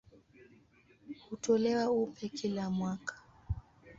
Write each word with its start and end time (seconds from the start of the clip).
Hutolewa 1.29 1.91
upya 1.91 2.29
kila 2.29 2.69
mwaka. 2.69 3.15